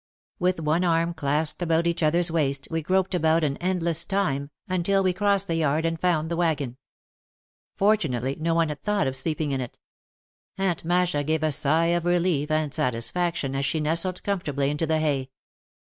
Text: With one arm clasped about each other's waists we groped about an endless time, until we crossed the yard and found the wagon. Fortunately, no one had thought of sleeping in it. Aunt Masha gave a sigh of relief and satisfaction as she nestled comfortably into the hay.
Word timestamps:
With 0.39 0.59
one 0.59 0.83
arm 0.83 1.13
clasped 1.13 1.61
about 1.61 1.85
each 1.85 2.01
other's 2.01 2.31
waists 2.31 2.67
we 2.71 2.81
groped 2.81 3.13
about 3.13 3.43
an 3.43 3.55
endless 3.57 4.03
time, 4.03 4.49
until 4.67 5.03
we 5.03 5.13
crossed 5.13 5.45
the 5.45 5.53
yard 5.57 5.85
and 5.85 6.01
found 6.01 6.31
the 6.31 6.35
wagon. 6.35 6.77
Fortunately, 7.75 8.35
no 8.39 8.55
one 8.55 8.69
had 8.69 8.81
thought 8.81 9.05
of 9.05 9.15
sleeping 9.15 9.51
in 9.51 9.61
it. 9.61 9.77
Aunt 10.57 10.83
Masha 10.83 11.23
gave 11.23 11.43
a 11.43 11.51
sigh 11.51 11.93
of 11.93 12.05
relief 12.05 12.49
and 12.49 12.73
satisfaction 12.73 13.53
as 13.55 13.63
she 13.63 13.79
nestled 13.79 14.23
comfortably 14.23 14.71
into 14.71 14.87
the 14.87 14.97
hay. 14.97 15.29